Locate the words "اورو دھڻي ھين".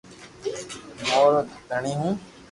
1.15-2.11